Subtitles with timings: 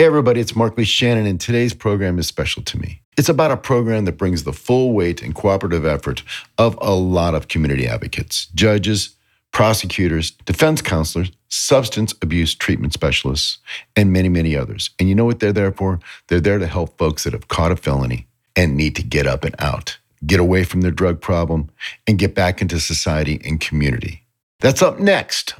[0.00, 3.02] Hey, everybody, it's Mark Lee Shannon, and today's program is special to me.
[3.18, 6.22] It's about a program that brings the full weight and cooperative effort
[6.56, 9.14] of a lot of community advocates, judges,
[9.52, 13.58] prosecutors, defense counselors, substance abuse treatment specialists,
[13.94, 14.88] and many, many others.
[14.98, 16.00] And you know what they're there for?
[16.28, 18.26] They're there to help folks that have caught a felony
[18.56, 21.68] and need to get up and out, get away from their drug problem,
[22.06, 24.22] and get back into society and community.
[24.60, 25.56] That's up next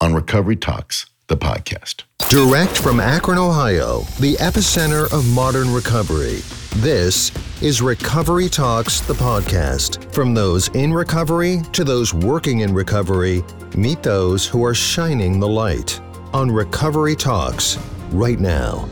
[0.00, 2.02] on Recovery Talks, the podcast.
[2.28, 6.40] Direct from Akron, Ohio, the epicenter of modern recovery.
[6.82, 7.30] This
[7.62, 10.12] is Recovery Talks, the podcast.
[10.12, 13.44] From those in recovery to those working in recovery,
[13.76, 16.00] meet those who are shining the light
[16.32, 17.78] on Recovery Talks
[18.10, 18.88] right now.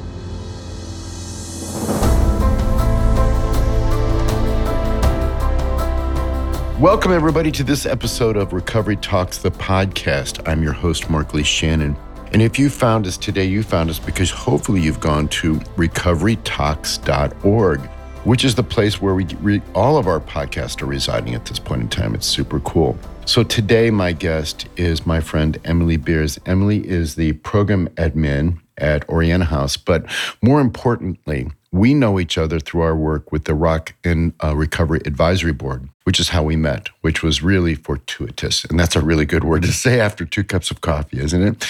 [6.79, 10.48] Welcome, everybody, to this episode of Recovery Talks, the podcast.
[10.48, 11.96] I'm your host, Mark Lee Shannon.
[12.32, 17.80] And if you found us today, you found us because hopefully you've gone to recoverytalks.org,
[18.24, 21.59] which is the place where we re- all of our podcasts are residing at this
[21.59, 22.15] point in time.
[22.15, 22.98] It's super cool.
[23.24, 26.38] So today, my guest is my friend Emily Beers.
[26.46, 30.07] Emily is the program admin at Oriana House, but
[30.40, 35.01] more importantly, we know each other through our work with the Rock and uh, Recovery
[35.05, 38.65] Advisory Board, which is how we met, which was really fortuitous.
[38.65, 41.66] And that's a really good word to say after two cups of coffee, isn't it?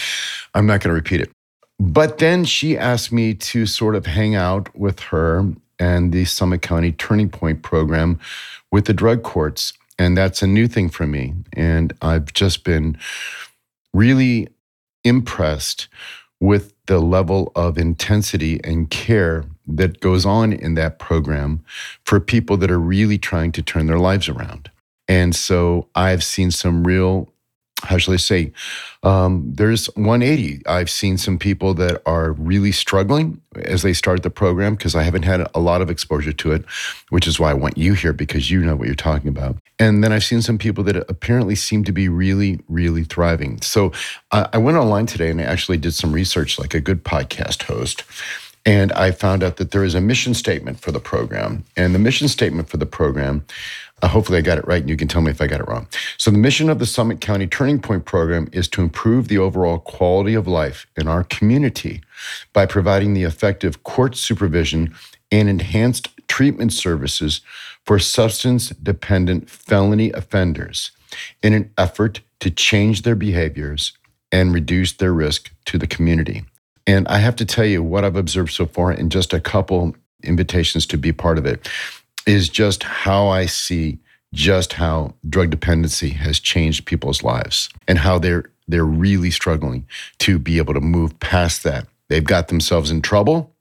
[0.54, 1.30] I'm not going to repeat it.
[1.80, 5.44] But then she asked me to sort of hang out with her
[5.78, 8.18] and the Summit County Turning Point program
[8.72, 9.72] with the drug courts.
[9.98, 11.34] And that's a new thing for me.
[11.52, 12.98] And I've just been
[13.92, 14.48] really
[15.04, 15.88] impressed
[16.40, 21.62] with the level of intensity and care that goes on in that program
[22.04, 24.70] for people that are really trying to turn their lives around.
[25.06, 27.32] And so I've seen some real
[27.82, 28.52] how shall I say?
[29.04, 30.66] Um, there's 180.
[30.66, 35.04] I've seen some people that are really struggling as they start the program because I
[35.04, 36.64] haven't had a lot of exposure to it,
[37.10, 39.56] which is why I want you here because you know what you're talking about.
[39.78, 43.60] And then I've seen some people that apparently seem to be really, really thriving.
[43.62, 43.92] So
[44.32, 47.62] uh, I went online today and I actually did some research like a good podcast
[47.62, 48.02] host.
[48.68, 51.64] And I found out that there is a mission statement for the program.
[51.74, 53.46] And the mission statement for the program
[54.02, 55.66] uh, hopefully, I got it right, and you can tell me if I got it
[55.66, 55.88] wrong.
[56.18, 59.80] So, the mission of the Summit County Turning Point program is to improve the overall
[59.80, 62.02] quality of life in our community
[62.52, 64.94] by providing the effective court supervision
[65.32, 67.40] and enhanced treatment services
[67.84, 70.92] for substance dependent felony offenders
[71.42, 73.94] in an effort to change their behaviors
[74.30, 76.44] and reduce their risk to the community.
[76.88, 79.94] And I have to tell you what I've observed so far in just a couple
[80.22, 81.68] invitations to be part of it
[82.26, 83.98] is just how I see
[84.32, 89.86] just how drug dependency has changed people's lives and how they're they're really struggling
[90.18, 91.86] to be able to move past that.
[92.08, 93.54] They've got themselves in trouble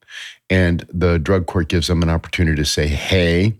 [0.49, 3.55] and the drug court gives them an opportunity to say, "Hey,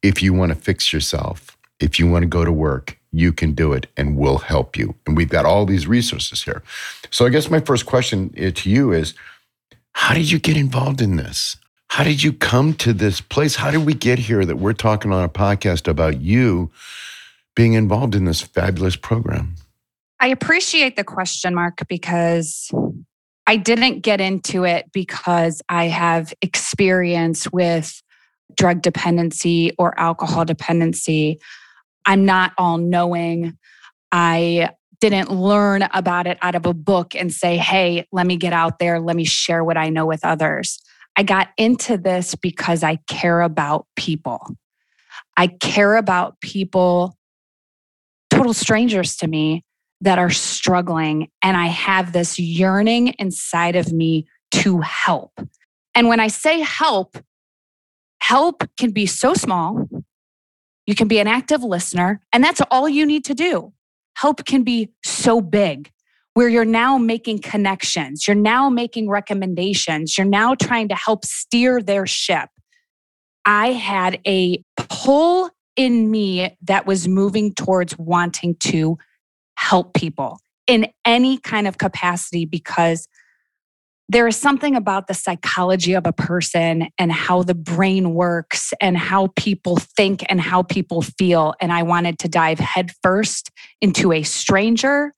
[0.00, 3.52] if you want to fix yourself, if you want to go to work, you can
[3.52, 6.62] do it and we'll help you." And we've got all these resources here.
[7.10, 9.14] So I guess my first question eh, to you is
[9.92, 11.56] how did you get involved in this?
[11.88, 13.56] How did you come to this place?
[13.56, 16.70] How did we get here that we're talking on a podcast about you
[17.56, 19.56] being involved in this fabulous program?
[20.20, 22.70] I appreciate the question, Mark, because
[23.46, 28.02] I didn't get into it because I have experience with
[28.56, 31.40] drug dependency or alcohol dependency.
[32.06, 33.58] I'm not all knowing.
[34.12, 34.70] I
[35.00, 38.78] didn't learn about it out of a book and say, hey, let me get out
[38.78, 40.80] there, let me share what I know with others.
[41.16, 44.56] I got into this because I care about people.
[45.36, 47.16] I care about people,
[48.30, 49.64] total strangers to me,
[50.00, 51.28] that are struggling.
[51.42, 55.32] And I have this yearning inside of me to help.
[55.94, 57.18] And when I say help,
[58.20, 59.88] help can be so small.
[60.88, 63.74] You can be an active listener, and that's all you need to do.
[64.16, 65.92] Help can be so big
[66.32, 71.82] where you're now making connections, you're now making recommendations, you're now trying to help steer
[71.82, 72.48] their ship.
[73.44, 78.96] I had a pull in me that was moving towards wanting to
[79.56, 83.08] help people in any kind of capacity because
[84.08, 88.96] there is something about the psychology of a person and how the brain works and
[88.96, 91.54] how people think and how people feel.
[91.60, 93.50] And I wanted to dive headfirst
[93.82, 95.12] into a stranger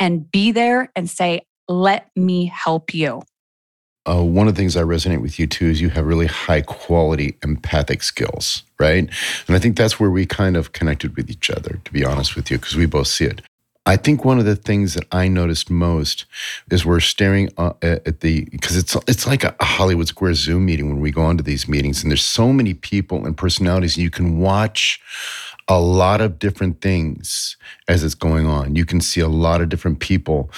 [0.00, 3.22] and be there and say, let me help you.
[4.04, 6.62] Uh, one of the things I resonate with you too is you have really high
[6.62, 9.08] quality empathic skills, right?
[9.46, 12.34] And I think that's where we kind of connected with each other, to be honest
[12.34, 13.42] with you, because we both see it.
[13.84, 16.24] I think one of the things that I noticed most
[16.70, 20.88] is we're staring uh, at the because it's it's like a Hollywood Square Zoom meeting
[20.88, 24.10] when we go onto these meetings, and there's so many people and personalities, and you
[24.10, 25.00] can watch
[25.68, 27.56] a lot of different things
[27.88, 28.76] as it's going on.
[28.76, 30.50] You can see a lot of different people,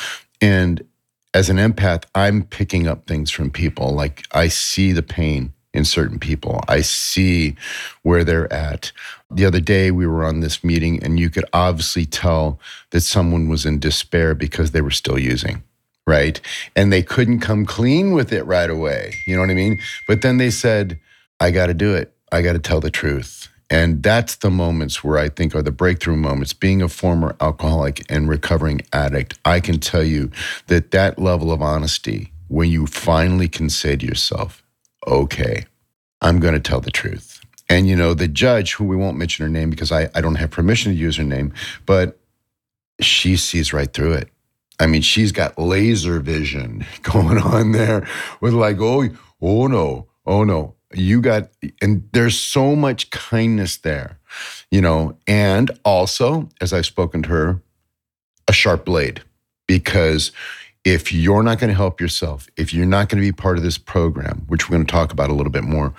[0.43, 0.85] and
[1.33, 3.95] as an empath, I'm picking up things from people.
[3.95, 6.61] Like I see the pain in certain people.
[6.69, 7.57] I see
[8.03, 8.93] where they're at.
[9.31, 12.59] The other day, we were on this meeting, and you could obviously tell
[12.91, 15.63] that someone was in despair because they were still using,
[16.07, 16.41] right?
[16.75, 19.15] And they couldn't come clean with it right away.
[19.27, 19.81] You know what I mean?
[20.07, 20.99] But then they said,
[21.41, 22.15] I got to do it.
[22.31, 23.49] I got to tell the truth.
[23.71, 26.53] And that's the moments where I think are the breakthrough moments.
[26.53, 30.31] Being a former alcoholic and recovering addict, I can tell you
[30.69, 34.64] that that level of honesty, when you finally can say to yourself,
[35.07, 35.67] okay,
[36.21, 37.41] I'm going to tell the truth.
[37.69, 40.35] And, you know, the judge, who we won't mention her name because I, I don't
[40.37, 41.53] have permission to use her name,
[41.87, 42.19] but
[43.01, 44.31] she sees right through it.
[44.79, 48.07] I mean, she's got laser vision going on there
[48.41, 49.09] with like, oh,
[49.41, 50.75] oh no, oh no.
[50.93, 51.49] You got,
[51.83, 54.19] and there's so much kindness there,
[54.71, 57.63] you know, and also, as I've spoken to her,
[58.47, 59.23] a sharp blade
[59.67, 60.31] because
[60.85, 63.63] if you're not going to help yourself, if you're not going to be part of
[63.63, 65.95] this program, which we're going to talk about a little bit more,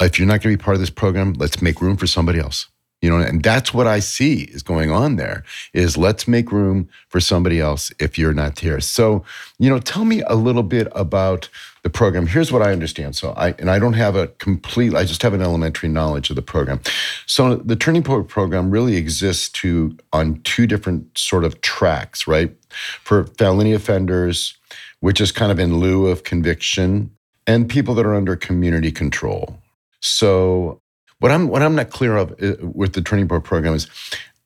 [0.00, 2.40] if you're not going to be part of this program, let's make room for somebody
[2.40, 2.66] else.
[3.04, 5.44] You know, and that's what I see is going on there
[5.74, 8.80] is let's make room for somebody else if you're not here.
[8.80, 9.24] So,
[9.58, 11.50] you know, tell me a little bit about
[11.82, 12.26] the program.
[12.26, 13.14] Here's what I understand.
[13.14, 16.36] So I and I don't have a complete I just have an elementary knowledge of
[16.36, 16.80] the program.
[17.26, 22.56] So the Turning Point program really exists to on two different sort of tracks, right?
[23.02, 24.56] For felony offenders,
[25.00, 27.10] which is kind of in lieu of conviction,
[27.46, 29.58] and people that are under community control.
[30.00, 30.80] So
[31.20, 33.88] what I'm what I'm not clear of uh, with the Turning Point program is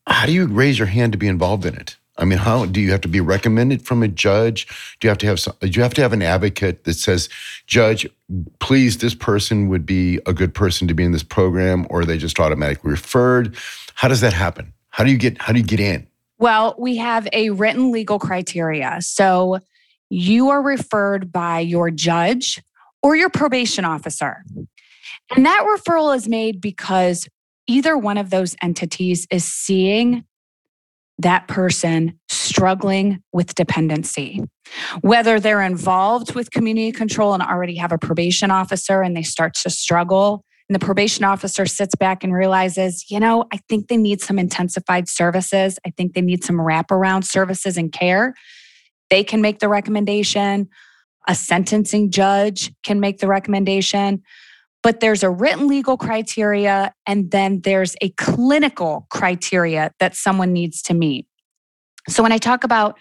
[0.06, 1.96] how do you raise your hand to be involved in it?
[2.16, 4.66] I mean, how do you have to be recommended from a judge?
[4.98, 7.28] Do you have to have some, do you have to have an advocate that says,
[7.66, 8.06] "Judge,
[8.58, 12.18] please, this person would be a good person to be in this program," or they
[12.18, 13.56] just automatically referred?
[13.94, 14.72] How does that happen?
[14.90, 16.07] How do you get how do you get in?
[16.38, 18.98] Well, we have a written legal criteria.
[19.00, 19.58] So
[20.10, 22.62] you are referred by your judge
[23.02, 24.44] or your probation officer.
[25.34, 27.28] And that referral is made because
[27.66, 30.24] either one of those entities is seeing
[31.18, 34.42] that person struggling with dependency.
[35.00, 39.54] Whether they're involved with community control and already have a probation officer and they start
[39.54, 43.96] to struggle, and the probation officer sits back and realizes, you know, I think they
[43.96, 45.78] need some intensified services.
[45.86, 48.34] I think they need some wraparound services and care.
[49.10, 50.68] They can make the recommendation.
[51.26, 54.22] A sentencing judge can make the recommendation
[54.82, 60.82] but there's a written legal criteria and then there's a clinical criteria that someone needs
[60.82, 61.26] to meet.
[62.08, 62.98] So when I talk about,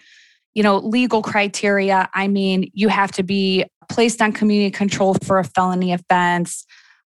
[0.54, 5.38] you know, legal criteria, I mean you have to be placed on community control for
[5.38, 6.66] a felony offense.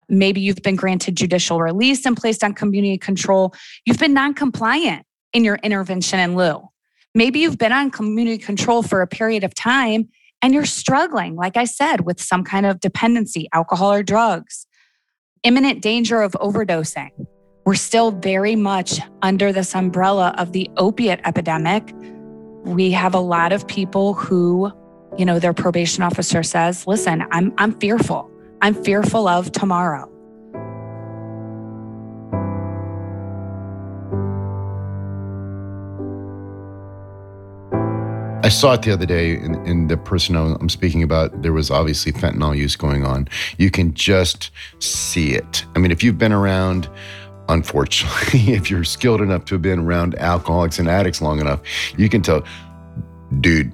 [0.09, 3.55] Maybe you've been granted judicial release and placed on community control.
[3.85, 6.69] You've been non-compliant in your intervention in lieu.
[7.15, 10.09] Maybe you've been on community control for a period of time
[10.41, 14.67] and you're struggling, like I said, with some kind of dependency, alcohol or drugs,
[15.43, 17.11] imminent danger of overdosing.
[17.67, 21.93] We're still very much under this umbrella of the opiate epidemic.
[22.65, 24.73] We have a lot of people who,
[25.19, 28.31] you know, their probation officer says, listen, I'm, I'm fearful.
[28.61, 30.11] I'm fearful of tomorrow.
[38.43, 41.43] I saw it the other day in, in, the person I'm speaking about.
[41.43, 43.29] There was obviously fentanyl use going on.
[43.59, 45.67] You can just see it.
[45.77, 46.89] I mean, if you've been around,
[47.51, 51.61] unfortunately, if you're skilled enough to have been around alcoholics and addicts long enough,
[51.99, 52.43] you can tell,
[53.41, 53.71] dude,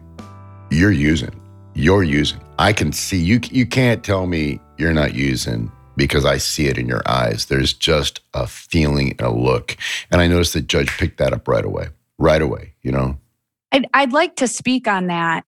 [0.71, 1.41] you're using.
[1.75, 2.41] You're using.
[2.59, 3.41] I can see you.
[3.51, 7.47] You can't tell me you're not using because I see it in your eyes.
[7.47, 9.77] There's just a feeling, and a look,
[10.11, 11.89] and I noticed that Judge picked that up right away.
[12.19, 13.19] Right away, you know.
[13.73, 15.45] I'd, I'd like to speak on that.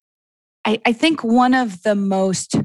[0.64, 2.56] I, I think one of the most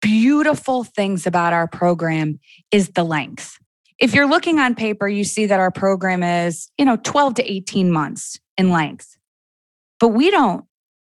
[0.00, 3.58] beautiful things about our program is the length.
[3.98, 7.52] If you're looking on paper, you see that our program is, you know, 12 to
[7.52, 9.16] 18 months in length.
[10.00, 10.64] But we don't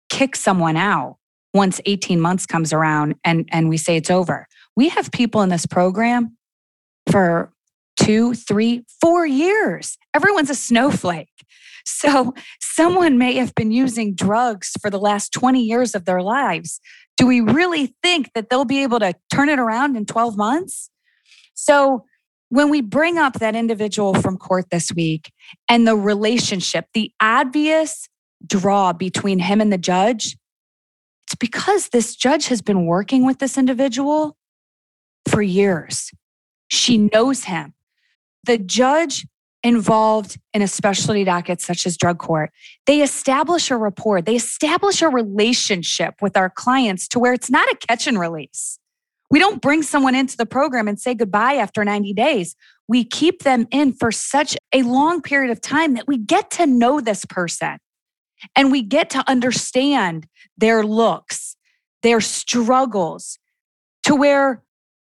[0.10, 1.18] kick someone out
[1.54, 4.48] once 18 months comes around and, and we say it's over.
[4.76, 6.38] We have people in this program
[7.12, 7.52] for
[8.00, 9.98] two, three, four years.
[10.14, 11.30] Everyone's a snowflake.
[11.86, 16.80] So someone may have been using drugs for the last 20 years of their lives.
[17.18, 20.90] Do we really think that they'll be able to turn it around in 12 months?
[21.56, 22.06] So
[22.50, 25.32] when we bring up that individual from court this week
[25.70, 28.08] and the relationship, the obvious
[28.46, 30.38] draw between him and the judge,
[31.26, 34.36] it's because this judge has been working with this individual
[35.28, 36.12] for years.
[36.68, 37.74] She knows him.
[38.46, 39.26] The judge
[39.64, 42.52] involved in a specialty docket such as drug court,
[42.86, 47.68] they establish a rapport, they establish a relationship with our clients to where it's not
[47.70, 48.80] a catch and release.
[49.30, 52.56] We don't bring someone into the program and say goodbye after 90 days.
[52.88, 56.66] We keep them in for such a long period of time that we get to
[56.66, 57.78] know this person
[58.56, 60.26] and we get to understand
[60.58, 61.56] their looks,
[62.02, 63.38] their struggles
[64.06, 64.64] to where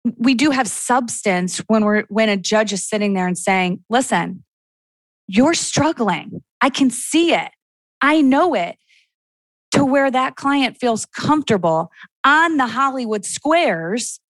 [0.04, 4.44] we do have substance when we're when a judge is sitting there and saying, "Listen,
[5.26, 6.42] you're struggling.
[6.61, 7.50] I can see it.
[8.00, 8.76] I know it."
[9.73, 11.90] To where that client feels comfortable
[12.25, 14.20] on the Hollywood squares,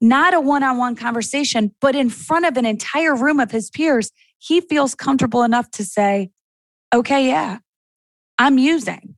[0.00, 4.60] not a one-on-one conversation, but in front of an entire room of his peers, he
[4.60, 6.30] feels comfortable enough to say,
[6.94, 7.58] "Okay, yeah.
[8.38, 9.16] I'm using."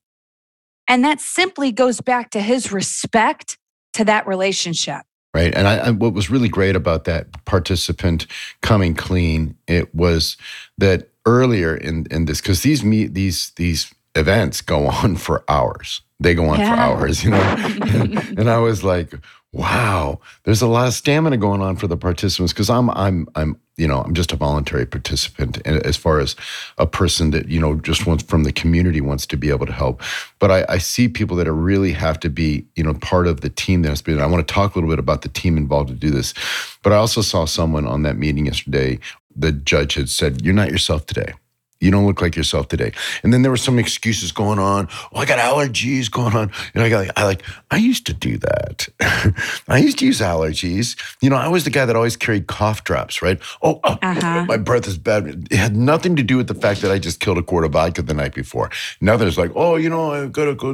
[0.89, 3.59] And that simply goes back to his respect
[3.95, 5.06] to that relationship
[5.37, 5.55] right?
[5.55, 8.27] And I, I, what was really great about that participant
[8.63, 10.39] coming clean, it was
[10.79, 16.01] that earlier in in this because these meet these these events go on for hours.
[16.19, 16.75] They go on yeah.
[16.75, 17.39] for hours, you know.
[18.39, 19.13] and I was like,
[19.53, 23.61] wow, there's a lot of stamina going on for the participants because I'm I'm I'm
[23.77, 26.37] you know I'm just a voluntary participant eh, as far as
[26.79, 29.73] a person that you know just wants from the community wants to be able to
[29.73, 30.03] help.
[30.39, 33.41] But I, I see people that are really have to be you know part of
[33.41, 34.21] the team that has been.
[34.21, 36.35] I want to talk a little bit about the team involved to do this.
[36.83, 38.99] But I also saw someone on that meeting yesterday.
[39.35, 41.35] The judge had said, "You're not yourself today."
[41.81, 42.93] You don't look like yourself today.
[43.23, 44.89] And then there were some excuses going on.
[45.13, 46.51] Oh, I got allergies going on.
[46.75, 48.89] And I got, I like, I used to do that.
[49.69, 50.99] I used to use allergies.
[51.21, 53.39] You know, I was the guy that always carried cough drops, right?
[53.63, 54.47] Oh, oh uh-huh.
[54.47, 55.49] my breath is bad.
[55.51, 57.73] It had nothing to do with the fact that I just killed a quart of
[57.73, 58.71] vodka the night before.
[59.01, 60.71] Now there's like, oh, you know, I've got to go,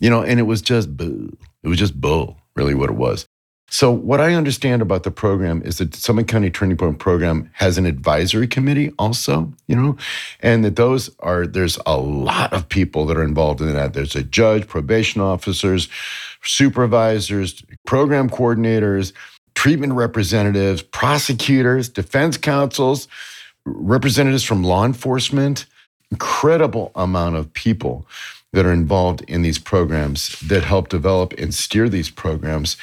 [0.00, 1.30] you know, and it was just bull.
[1.62, 3.26] It was just bull, really what it was.
[3.70, 7.76] So, what I understand about the program is that Summit County Turning Point Program has
[7.76, 9.96] an advisory committee also, you know,
[10.40, 13.94] and that those are, there's a lot of people that are involved in that.
[13.94, 15.88] There's a judge, probation officers,
[16.42, 19.12] supervisors, program coordinators,
[19.54, 23.08] treatment representatives, prosecutors, defense counsels,
[23.64, 25.66] representatives from law enforcement,
[26.10, 28.06] incredible amount of people
[28.52, 32.76] that are involved in these programs that help develop and steer these programs.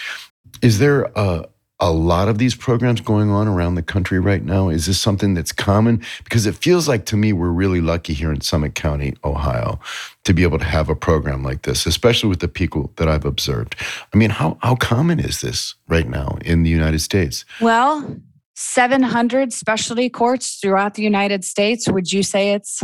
[0.61, 1.47] Is there a,
[1.79, 4.69] a lot of these programs going on around the country right now?
[4.69, 6.01] Is this something that's common?
[6.23, 9.79] Because it feels like to me we're really lucky here in Summit County, Ohio,
[10.23, 13.25] to be able to have a program like this, especially with the people that I've
[13.25, 13.75] observed.
[14.13, 17.45] I mean, how, how common is this right now in the United States?
[17.59, 18.17] Well,
[18.53, 21.89] 700 specialty courts throughout the United States.
[21.89, 22.83] Would you say it's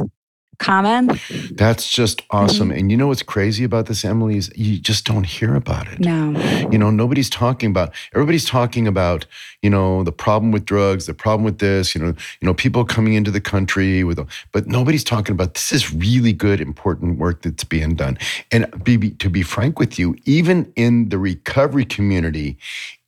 [0.59, 1.19] common.
[1.51, 2.69] That's just awesome.
[2.69, 2.79] Mm-hmm.
[2.79, 5.99] And you know what's crazy about this, Emily, is you just don't hear about it.
[5.99, 6.31] No.
[6.69, 9.25] You know, nobody's talking about everybody's talking about,
[9.61, 12.07] you know, the problem with drugs, the problem with this, you know,
[12.41, 14.17] you know, people coming into the country with
[14.51, 18.17] but nobody's talking about this is really good, important work that's being done.
[18.51, 22.57] And be, to be frank with you, even in the recovery community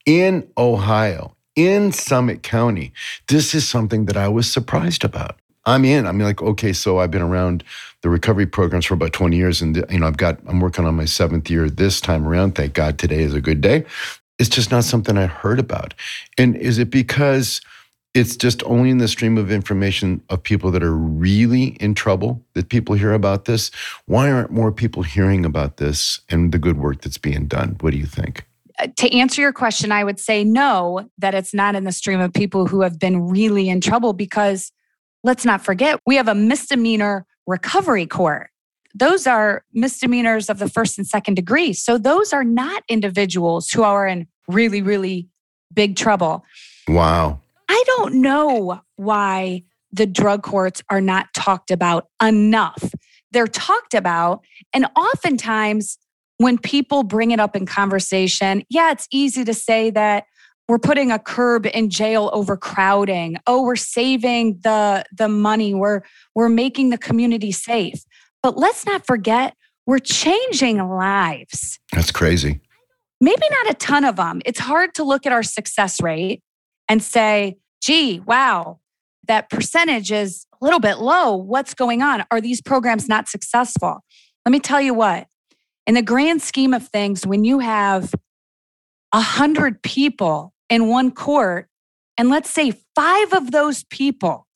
[0.06, 2.94] in Ohio, in Summit County,
[3.28, 5.40] this is something that I was surprised about.
[5.70, 6.08] I'm in.
[6.08, 7.64] I'm like, okay, so I've been around
[8.02, 10.96] the recovery programs for about 20 years, and you know, I've got I'm working on
[10.96, 12.56] my seventh year this time around.
[12.56, 13.86] Thank God, today is a good day.
[14.40, 15.94] It's just not something I heard about.
[16.38, 17.62] And is it because
[18.16, 22.44] it's just only in the stream of information of people that are really in trouble
[22.54, 23.70] that people hear about this?
[24.06, 27.78] Why aren't more people hearing about this and the good work that's being done?
[27.82, 28.46] What do you think?
[28.80, 32.22] Uh, to answer your question, I would say no, that it's not in the stream
[32.22, 34.72] of people who have been really in trouble because
[35.24, 38.50] let's not forget, we have a misdemeanor recovery court.
[38.96, 41.74] Those are misdemeanors of the first and second degree.
[41.74, 45.28] So those are not individuals who are in really, really
[45.74, 46.44] big trouble.
[46.88, 47.40] Wow.
[47.70, 52.92] I don't know why the drug courts are not talked about enough.
[53.32, 55.98] They're talked about, and oftentimes
[56.38, 60.26] when people bring it up in conversation, yeah, it's easy to say that
[60.70, 63.38] we're putting a curb in jail overcrowding.
[63.48, 65.74] Oh we're saving the the money.
[65.74, 66.02] We're
[66.36, 68.04] we're making the community safe.
[68.42, 71.80] But let's not forget we're changing lives.
[71.92, 72.62] That's crazy.
[73.20, 76.42] Maybe not a ton of them it's hard to look at our success rate
[76.88, 78.80] and say gee wow
[79.28, 81.36] that percentage is a little bit low.
[81.36, 82.26] What's going on?
[82.32, 84.04] Are these programs not successful?
[84.46, 85.28] Let me tell you what.
[85.86, 88.14] In the grand scheme of things when you have
[89.14, 91.68] a hundred people in one court,
[92.18, 94.48] and let's say five of those people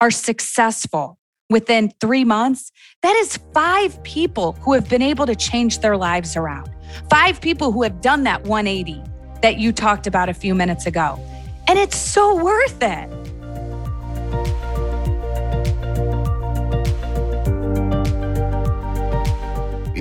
[0.00, 1.18] are successful,
[1.52, 6.36] within three months, that is five people who have been able to change their lives
[6.36, 6.68] around.
[7.08, 9.00] Five people who have done that 180
[9.42, 11.20] that you talked about a few minutes ago.
[11.68, 13.21] And it's so worth it.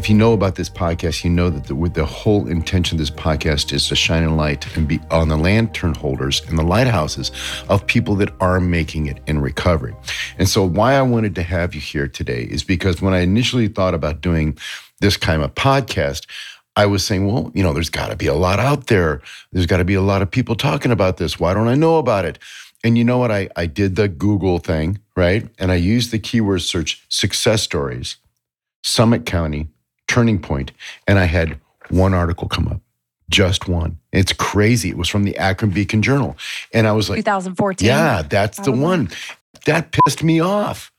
[0.02, 2.98] If you know about this podcast, you know that the, with the whole intention of
[2.98, 6.64] this podcast is to shine a light and be on the lantern holders and the
[6.64, 7.32] lighthouses
[7.70, 9.96] of people that are making it in recovery.
[10.40, 13.68] And so, why I wanted to have you here today is because when I initially
[13.68, 14.58] thought about doing
[15.02, 16.26] this kind of podcast,
[16.76, 19.22] I was saying, well, you know, there's got to be a lot out there.
[19.52, 21.40] There's got to be a lot of people talking about this.
[21.40, 22.40] Why don't I know about it?
[22.84, 23.30] And you know what?
[23.30, 25.48] I, I did the Google thing, right?
[25.60, 28.16] And I used the keyword search success stories,
[28.82, 29.68] Summit County,
[30.12, 30.74] turning point,
[31.08, 31.58] and I had
[31.90, 32.82] one article come up,
[33.30, 33.98] just one.
[34.12, 34.90] It's crazy.
[34.90, 36.36] It was from the Akron Beacon Journal,
[36.74, 37.88] and I was like, 2014.
[37.88, 39.10] Yeah, that's the one.
[39.66, 40.92] That pissed me off.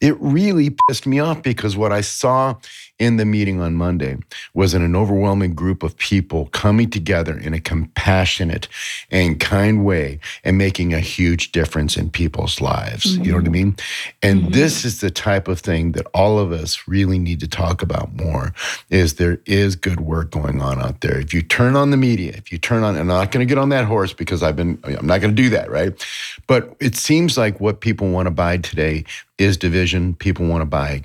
[0.00, 2.56] It really pissed me off because what I saw
[3.00, 4.18] in the meeting on Monday
[4.54, 8.68] was an overwhelming group of people coming together in a compassionate
[9.10, 13.06] and kind way and making a huge difference in people's lives.
[13.06, 13.24] Mm-hmm.
[13.24, 13.76] You know what I mean?
[14.22, 14.50] And mm-hmm.
[14.52, 18.14] this is the type of thing that all of us really need to talk about
[18.14, 18.52] more
[18.90, 21.18] is there is good work going on out there.
[21.18, 23.58] If you turn on the media, if you turn on, I'm not going to get
[23.58, 25.94] on that horse because I've been, I'm not going to do that, right?
[26.46, 29.04] But it seems like what people want to buy today
[29.38, 30.14] is division.
[30.14, 31.04] People want to buy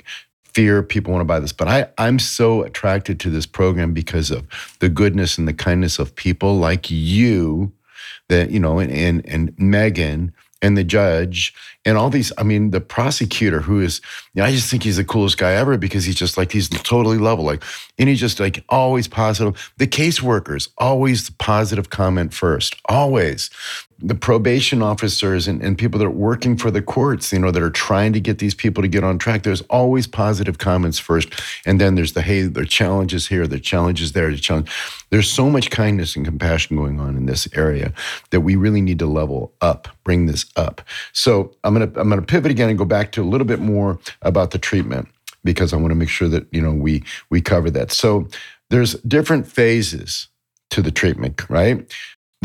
[0.55, 4.31] fear people want to buy this but I, i'm so attracted to this program because
[4.31, 4.47] of
[4.79, 7.74] the goodness and the kindness of people like you
[8.29, 10.33] that you know and and, and megan
[10.65, 11.53] and the judge
[11.86, 14.01] and all these i mean the prosecutor who is
[14.34, 16.67] you know, i just think he's the coolest guy ever because he's just like he's
[16.69, 17.63] totally level like
[18.00, 23.51] and he's just like always positive the caseworkers always the positive comment first always
[24.00, 27.63] the probation officers and, and people that are working for the courts, you know, that
[27.63, 31.29] are trying to get these people to get on track, there's always positive comments first.
[31.65, 34.33] And then there's the, hey, there are challenges here, there are challenges there.
[35.09, 37.94] There's so much kindness and compassion going on in this area
[38.31, 40.81] that we really need to level up, bring this up.
[41.11, 44.00] So I'm gonna I'm gonna pivot again and go back to a little bit more
[44.22, 45.09] about the treatment
[45.44, 47.91] because I want to make sure that, you know, we we cover that.
[47.91, 48.27] So
[48.70, 50.29] there's different phases
[50.70, 51.94] to the treatment, right?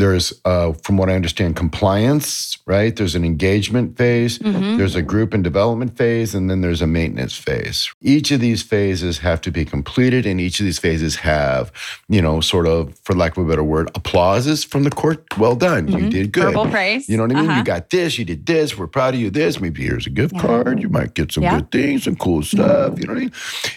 [0.01, 2.95] There's, uh, from what I understand, compliance, right?
[2.95, 4.77] There's an engagement phase, mm-hmm.
[4.77, 7.93] there's a group and development phase, and then there's a maintenance phase.
[8.01, 11.71] Each of these phases have to be completed, and each of these phases have,
[12.09, 15.23] you know, sort of, for lack of a better word, applauses from the court.
[15.37, 16.05] Well done, mm-hmm.
[16.05, 16.45] you did good.
[16.45, 17.07] Verbal praise.
[17.07, 17.49] You know what I mean?
[17.51, 17.59] Uh-huh.
[17.59, 18.75] You got this, you did this.
[18.75, 19.29] We're proud of you.
[19.29, 20.41] This, maybe here's a gift yeah.
[20.41, 20.81] card.
[20.81, 21.57] You might get some yeah.
[21.57, 22.97] good things, some cool stuff.
[22.97, 23.33] You know what I mean?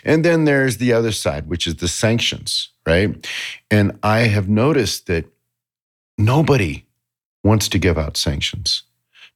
[0.07, 3.11] And then there's the other side, which is the sanctions, right?
[3.71, 5.27] And I have noticed that
[6.19, 6.87] Nobody
[7.43, 8.83] wants to give out sanctions.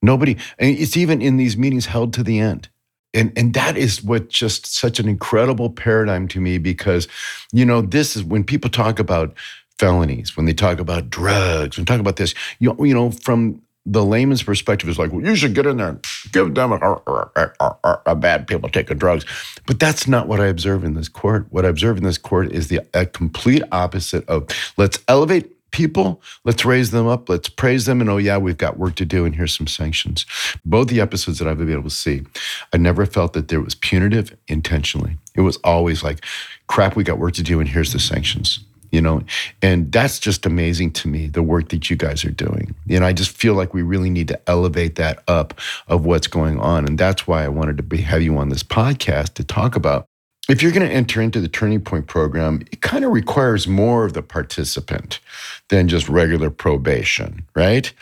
[0.01, 2.69] Nobody, it's even in these meetings held to the end.
[3.15, 7.09] And, and that is what just such an incredible paradigm to me because,
[7.53, 9.35] you know, this is when people talk about
[9.79, 14.05] felonies, when they talk about drugs, when talk about this, you, you know, from the
[14.05, 17.53] layman's perspective is like, well, you should get in there and give them a, a,
[17.61, 19.25] a, a, bad people taking drugs.
[19.67, 21.47] But that's not what I observe in this court.
[21.51, 22.83] What I observe in this court is the
[23.15, 26.23] complete opposite of let's elevate people.
[26.45, 27.29] Let's raise them up.
[27.29, 28.01] Let's praise them.
[28.01, 29.25] And oh, yeah, we've got work to do.
[29.25, 30.27] And here's some sanctions.
[30.65, 32.23] Both the episodes that I've been able to see,
[32.73, 35.19] I never felt that there was punitive intentionally.
[35.35, 36.25] It was always like,
[36.67, 37.61] crap, we got work to do.
[37.61, 38.61] And here's the sanctions.
[38.91, 39.21] You know,
[39.61, 42.75] and that's just amazing to me, the work that you guys are doing.
[42.87, 46.59] Know, I just feel like we really need to elevate that up of what's going
[46.59, 46.87] on.
[46.87, 50.07] And that's why I wanted to be, have you on this podcast to talk about
[50.49, 54.07] if you're going to enter into the Turning Point program, it kind of requires more
[54.07, 55.21] of the participant
[55.69, 57.93] than just regular probation, right?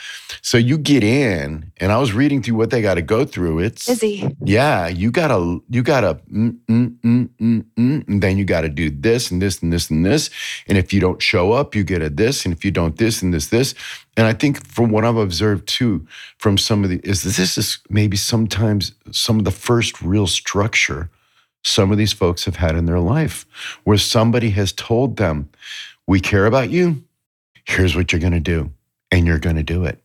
[0.43, 3.59] So you get in, and I was reading through what they got to go through.
[3.59, 4.37] It's busy.
[4.45, 8.69] Yeah, you gotta, you gotta, mm, mm, mm, mm, mm, and then you got to
[8.69, 10.31] do this and this and this and this.
[10.69, 13.23] And if you don't show up, you get a this, and if you don't this
[13.23, 13.75] and this this.
[14.17, 16.07] And I think from what I've observed too,
[16.39, 21.11] from some of the is this is maybe sometimes some of the first real structure
[21.67, 23.45] some of these folks have had in their life
[23.85, 25.51] where somebody has told them,
[26.07, 27.05] We care about you.
[27.65, 28.73] Here's what you're going to do.
[29.11, 30.03] And you're going to do it.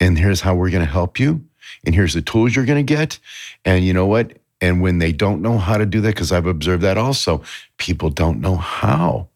[0.00, 1.44] And here's how we're going to help you.
[1.84, 3.18] And here's the tools you're going to get.
[3.64, 4.38] And you know what?
[4.60, 7.42] And when they don't know how to do that, because I've observed that also,
[7.78, 9.28] people don't know how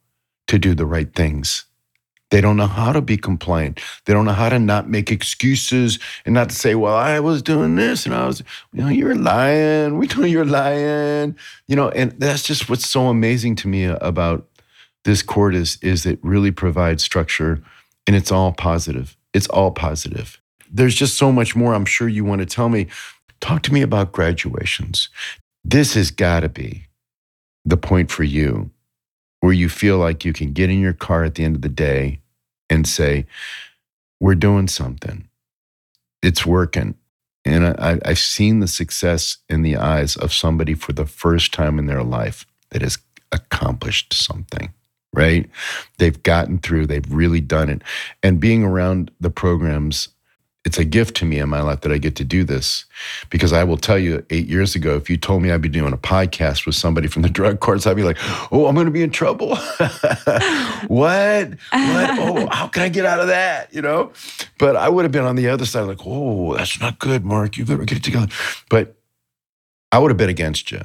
[0.46, 1.64] to do the right things.
[2.30, 3.80] They don't know how to be compliant.
[4.04, 7.40] They don't know how to not make excuses and not to say, well, I was
[7.40, 9.96] doing this and I was, you know, you're lying.
[9.96, 11.36] We know you're lying.
[11.68, 14.48] You know, and that's just what's so amazing to me about
[15.04, 17.62] this court is, is it really provides structure
[18.08, 19.16] and it's all positive.
[19.32, 20.40] It's all positive.
[20.70, 22.88] There's just so much more I'm sure you want to tell me.
[23.40, 25.10] Talk to me about graduations.
[25.64, 26.86] this has got to be
[27.64, 28.70] the point for you
[29.46, 31.68] where you feel like you can get in your car at the end of the
[31.68, 32.18] day
[32.68, 33.24] and say,
[34.18, 35.28] We're doing something.
[36.20, 36.96] It's working.
[37.44, 41.78] And I, have seen the success in the eyes of somebody for the first time
[41.78, 42.98] in their life that has
[43.30, 44.74] accomplished something,
[45.12, 45.48] right?
[45.98, 47.82] They've gotten through, they've really done it.
[48.24, 50.08] And being around the programs
[50.66, 52.86] it's a gift to me in my life that I get to do this
[53.30, 55.92] because I will tell you, eight years ago, if you told me I'd be doing
[55.92, 58.18] a podcast with somebody from the drug courts, I'd be like,
[58.50, 59.54] oh, I'm going to be in trouble.
[60.88, 60.88] what?
[60.88, 61.56] What?
[62.18, 63.72] Oh, how can I get out of that?
[63.72, 64.10] You know?
[64.58, 67.56] But I would have been on the other side, like, oh, that's not good, Mark.
[67.56, 68.26] You better get it together.
[68.68, 68.96] But
[69.92, 70.82] I would have been against you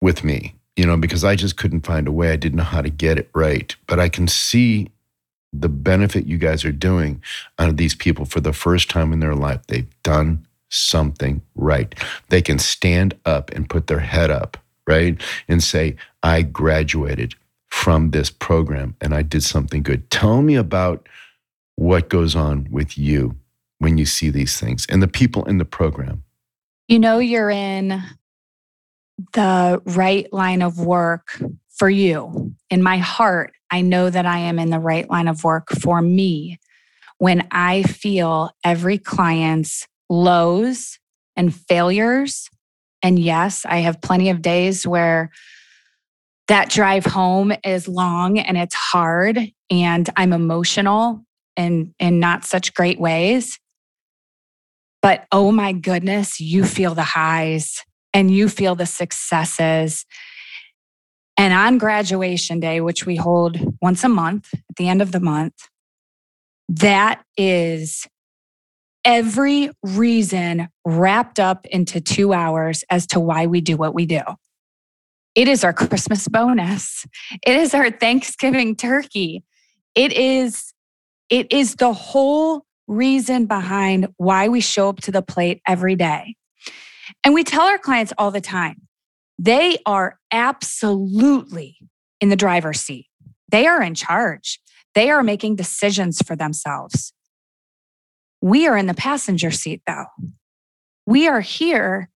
[0.00, 2.30] with me, you know, because I just couldn't find a way.
[2.30, 3.74] I didn't know how to get it right.
[3.86, 4.90] But I can see
[5.60, 7.22] the benefit you guys are doing
[7.58, 9.60] on these people for the first time in their life.
[9.68, 11.94] They've done something right.
[12.28, 15.20] They can stand up and put their head up, right?
[15.48, 17.34] And say, I graduated
[17.68, 20.10] from this program and I did something good.
[20.10, 21.08] Tell me about
[21.76, 23.36] what goes on with you
[23.78, 26.22] when you see these things and the people in the program.
[26.88, 28.02] You know, you're in
[29.32, 32.54] the right line of work for you.
[32.70, 36.00] In my heart, I know that I am in the right line of work for
[36.00, 36.60] me
[37.18, 41.00] when I feel every client's lows
[41.34, 42.48] and failures.
[43.02, 45.30] And yes, I have plenty of days where
[46.46, 51.24] that drive home is long and it's hard and I'm emotional
[51.56, 53.58] and in not such great ways.
[55.02, 57.82] But oh my goodness, you feel the highs
[58.12, 60.06] and you feel the successes
[61.36, 65.20] and on graduation day, which we hold once a month at the end of the
[65.20, 65.68] month,
[66.68, 68.06] that is
[69.04, 74.20] every reason wrapped up into two hours as to why we do what we do.
[75.34, 77.06] It is our Christmas bonus.
[77.44, 79.42] It is our Thanksgiving turkey.
[79.94, 80.72] It is
[81.30, 86.36] it is the whole reason behind why we show up to the plate every day.
[87.24, 88.82] And we tell our clients all the time,
[89.38, 91.76] they are absolutely
[92.20, 93.06] in the driver's seat.
[93.50, 94.60] They are in charge.
[94.94, 97.12] They are making decisions for themselves.
[98.40, 100.06] We are in the passenger seat, though.
[101.06, 102.10] We are here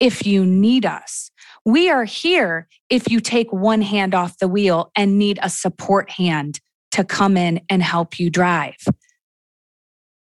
[0.00, 1.30] if you need us.
[1.64, 6.10] We are here if you take one hand off the wheel and need a support
[6.10, 6.60] hand
[6.92, 8.76] to come in and help you drive.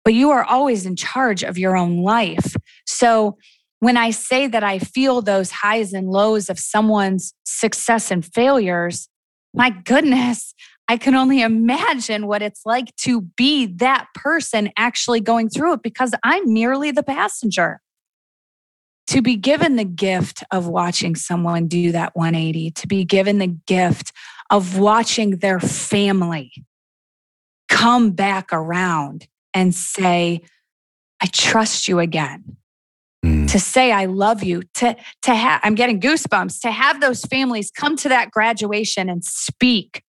[0.03, 2.55] But you are always in charge of your own life.
[2.85, 3.37] So
[3.79, 9.07] when I say that I feel those highs and lows of someone's success and failures,
[9.53, 10.53] my goodness,
[10.87, 15.83] I can only imagine what it's like to be that person actually going through it
[15.83, 17.81] because I'm merely the passenger.
[19.07, 23.47] To be given the gift of watching someone do that 180, to be given the
[23.47, 24.11] gift
[24.49, 26.51] of watching their family
[27.69, 30.41] come back around and say,
[31.21, 32.57] I trust you again.
[33.25, 33.49] Mm.
[33.51, 37.71] to say I love you, to to have I'm getting goosebumps to have those families
[37.71, 40.03] come to that graduation and speak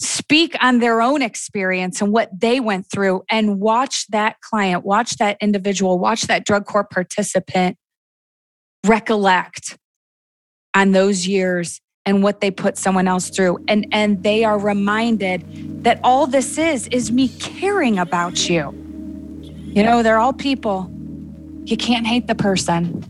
[0.00, 5.16] speak on their own experience and what they went through and watch that client, watch
[5.18, 7.76] that individual, watch that drug court participant
[8.86, 9.76] recollect
[10.74, 15.84] on those years and what they put someone else through and and they are reminded
[15.84, 18.72] that all this is is me caring about you.
[19.74, 20.90] You know, they're all people
[21.70, 23.04] you can't hate the person.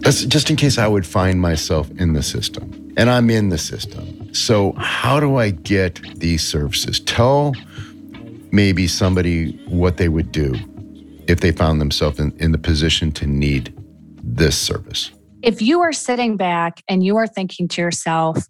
[0.00, 2.92] That's just in case I would find myself in the system.
[2.96, 4.34] And I'm in the system.
[4.34, 7.00] So, how do I get these services?
[7.00, 7.54] Tell
[8.50, 10.54] maybe somebody what they would do
[11.28, 13.72] if they found themselves in, in the position to need
[14.22, 15.12] this service.
[15.42, 18.46] If you are sitting back and you are thinking to yourself,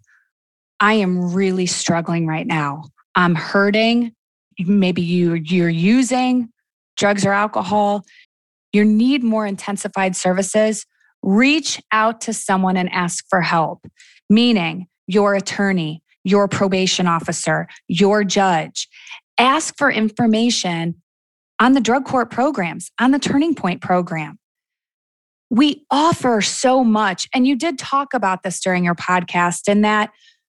[0.83, 2.83] I am really struggling right now.
[3.15, 4.11] I'm hurting.
[4.59, 6.49] Maybe you you're using
[6.97, 8.03] drugs or alcohol.
[8.73, 10.85] You need more intensified services.
[11.21, 13.87] Reach out to someone and ask for help,
[14.29, 18.89] meaning your attorney, your probation officer, your judge.
[19.37, 21.01] Ask for information
[21.61, 24.37] on the drug court programs, on the Turning Point program.
[25.49, 27.29] We offer so much.
[27.33, 30.09] And you did talk about this during your podcast, in that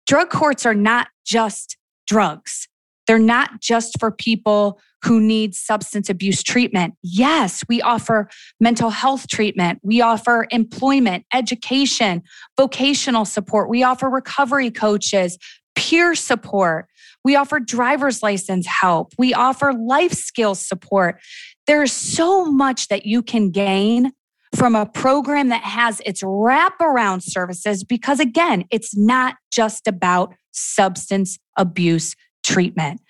[0.09, 2.67] drug courts are not just drugs.
[3.07, 6.95] They're not just for people who need substance abuse treatment.
[7.03, 9.79] Yes, we offer mental health treatment.
[9.83, 12.23] We offer employment, education,
[12.57, 13.71] vocational support.
[13.71, 15.39] We offer recovery coaches,
[15.77, 16.87] peer support.
[17.25, 19.13] We offer driver's license help.
[19.19, 21.21] We offer life skills support.
[21.67, 24.13] There's so much that you can gain
[24.55, 31.39] from a program that has its wraparound services because, again, it's not just about substance
[31.57, 33.01] abuse treatment.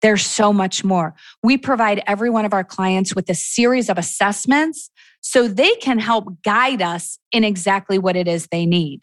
[0.00, 1.14] There's so much more.
[1.42, 5.98] We provide every one of our clients with a series of assessments so they can
[5.98, 9.02] help guide us in exactly what it is they need.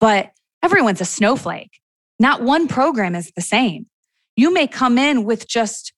[0.00, 1.80] But everyone's a snowflake.
[2.18, 3.86] Not one program is the same.
[4.36, 5.92] You may come in with just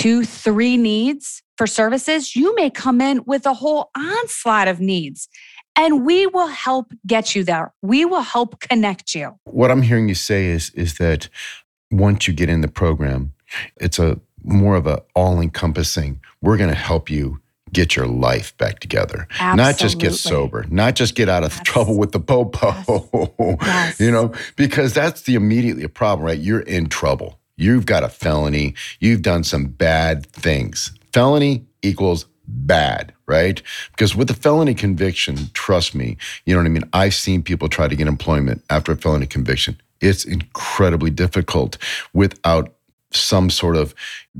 [0.00, 2.34] two, three needs for services.
[2.34, 5.28] You may come in with a whole onslaught of needs,
[5.76, 7.74] and we will help get you there.
[7.82, 9.34] We will help connect you.
[9.44, 11.28] What I'm hearing you say is, is that
[11.90, 13.34] once you get in the program,
[13.76, 17.40] it's a more of a all encompassing, we're going to help you
[17.72, 19.28] get your life back together.
[19.32, 19.56] Absolutely.
[19.56, 21.62] Not just get sober, not just get out of yes.
[21.64, 24.00] trouble with the popo, yes.
[24.00, 26.38] you know, because that's the immediately a problem, right?
[26.38, 27.39] You're in trouble.
[27.60, 28.74] You've got a felony.
[29.00, 30.92] You've done some bad things.
[31.12, 33.62] Felony equals bad, right?
[33.90, 36.88] Because with a felony conviction, trust me, you know what I mean?
[36.92, 39.80] I've seen people try to get employment after a felony conviction.
[40.00, 41.76] It's incredibly difficult
[42.14, 42.74] without
[43.12, 43.94] some sort of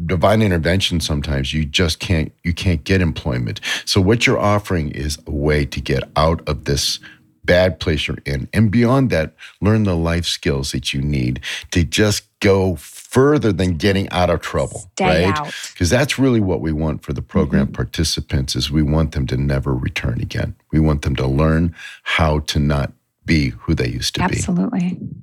[0.07, 5.19] divine intervention sometimes you just can't you can't get employment so what you're offering is
[5.27, 7.01] a way to get out of this
[7.45, 11.41] bad place you're in and beyond that learn the life skills that you need
[11.73, 12.77] to just go
[13.11, 17.13] further than getting out of trouble Stay right because that's really what we want for
[17.13, 17.75] the program mm-hmm.
[17.75, 22.39] participants is we want them to never return again we want them to learn how
[22.41, 22.93] to not
[23.25, 24.81] be who they used to absolutely.
[24.81, 25.21] be absolutely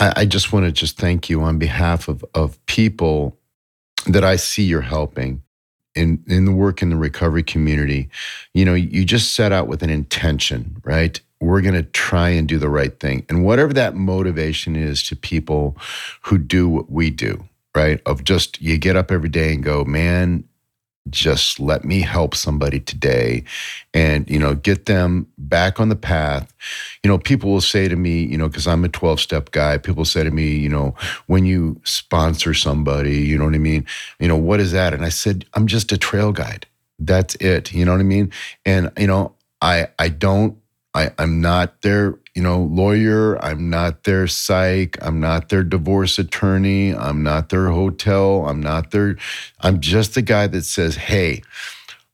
[0.00, 3.38] I, I just want to just thank you on behalf of, of people
[4.06, 5.42] that I see you're helping
[5.94, 8.08] in, in the work in the recovery community.
[8.54, 11.20] You know, you just set out with an intention, right?
[11.40, 13.26] We're going to try and do the right thing.
[13.28, 15.76] And whatever that motivation is to people
[16.22, 17.44] who do what we do,
[17.74, 18.00] right?
[18.06, 20.44] Of just you get up every day and go, man,
[21.10, 23.44] just let me help somebody today
[23.94, 26.52] and you know get them back on the path.
[27.02, 29.78] You know people will say to me you know because i'm a 12 step guy
[29.78, 30.94] people say to me you know
[31.26, 33.86] when you sponsor somebody you know what i mean?
[34.18, 34.92] You know what is that?
[34.94, 36.66] And i said i'm just a trail guide.
[36.98, 37.72] That's it.
[37.72, 38.32] You know what i mean?
[38.64, 40.58] And you know i i don't
[40.96, 43.36] I, I'm not their, you know, lawyer.
[43.44, 44.96] I'm not their psych.
[45.02, 46.94] I'm not their divorce attorney.
[46.94, 48.48] I'm not their hotel.
[48.48, 49.18] I'm not their.
[49.60, 51.42] I'm just the guy that says, "Hey,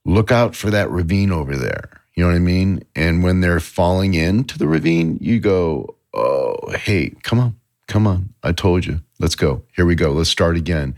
[0.05, 2.83] look out for that ravine over there." You know what I mean?
[2.97, 7.55] And when they're falling into the ravine, you go, "Oh, hey, come on,
[7.87, 8.35] come on!
[8.43, 9.01] I told you.
[9.21, 9.63] Let's go.
[9.77, 10.11] Here we go.
[10.11, 10.97] Let's start again."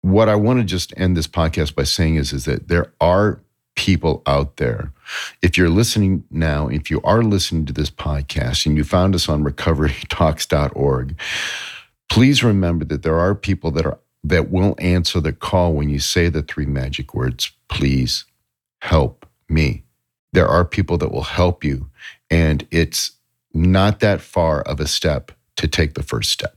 [0.00, 3.42] What I want to just end this podcast by saying is, is that there are
[3.80, 4.92] people out there.
[5.40, 9.26] If you're listening now, if you are listening to this podcast and you found us
[9.26, 11.18] on recoverytalks.org,
[12.10, 15.98] please remember that there are people that are that will answer the call when you
[15.98, 18.26] say the three magic words, please
[18.82, 19.82] help me.
[20.34, 21.88] There are people that will help you
[22.30, 23.12] and it's
[23.54, 26.54] not that far of a step to take the first step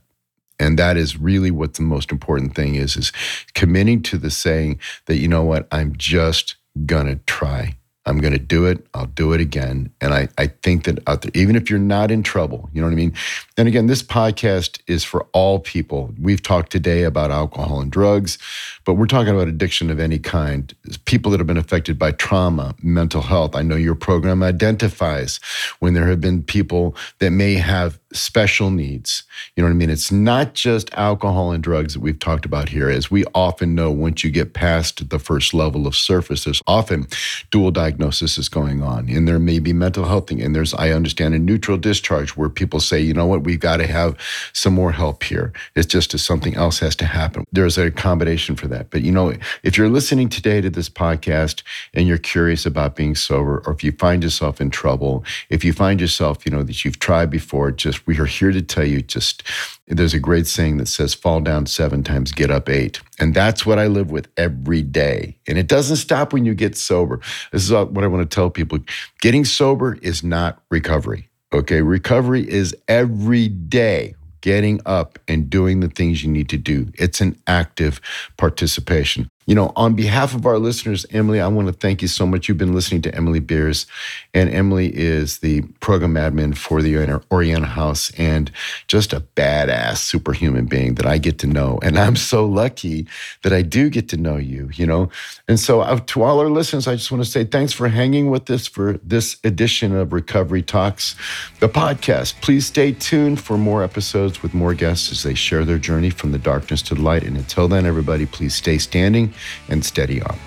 [0.58, 3.12] and that is really what the most important thing is is
[3.54, 6.56] committing to the saying that you know what i'm just
[6.86, 7.76] gonna try.
[8.06, 8.86] I'm going to do it.
[8.92, 9.90] I'll do it again.
[10.00, 12.86] And I, I think that out there, even if you're not in trouble, you know
[12.86, 13.14] what I mean?
[13.56, 16.12] And again, this podcast is for all people.
[16.20, 18.36] We've talked today about alcohol and drugs,
[18.84, 20.74] but we're talking about addiction of any kind.
[21.06, 23.56] People that have been affected by trauma, mental health.
[23.56, 25.40] I know your program identifies
[25.78, 29.24] when there have been people that may have special needs.
[29.54, 29.90] You know what I mean?
[29.90, 32.88] It's not just alcohol and drugs that we've talked about here.
[32.88, 37.06] As we often know, once you get past the first level of surface, there's often
[37.50, 39.08] dual diagnosis is going on.
[39.08, 40.40] And there may be mental health thing.
[40.40, 43.78] And there's, I understand, a neutral discharge where people say, you know what, we've got
[43.78, 44.16] to have
[44.52, 45.52] some more help here.
[45.74, 47.44] It's just as something else has to happen.
[47.52, 48.90] There's a combination for that.
[48.90, 53.14] But you know, if you're listening today to this podcast and you're curious about being
[53.14, 56.84] sober, or if you find yourself in trouble, if you find yourself, you know, that
[56.84, 59.42] you've tried before, just we are here to tell you just
[59.86, 63.00] there's a great saying that says fall down seven times, get up eight.
[63.18, 65.36] And that's what I live with every day.
[65.46, 67.20] And it doesn't stop when you get sober.
[67.52, 68.78] This is what I want to tell people.
[69.20, 71.28] Getting sober is not recovery.
[71.52, 76.92] Okay, recovery is every day getting up and doing the things you need to do.
[76.94, 78.00] It's an active
[78.36, 79.28] participation.
[79.46, 82.48] You know, on behalf of our listeners, Emily, I want to thank you so much.
[82.48, 83.86] You've been listening to Emily Beers,
[84.32, 88.50] and Emily is the program admin for the Oriana House and
[88.88, 91.78] just a badass superhuman being that I get to know.
[91.82, 93.06] And I'm so lucky
[93.42, 95.10] that I do get to know you, you know.
[95.46, 98.30] And so, uh, to all our listeners, I just want to say thanks for hanging
[98.30, 101.16] with us for this edition of Recovery Talks,
[101.60, 102.40] the podcast.
[102.40, 106.32] Please stay tuned for more episodes with more guests as they share their journey from
[106.32, 107.24] the darkness to the light.
[107.24, 109.33] And until then, everybody, please stay standing
[109.68, 110.38] and steady on.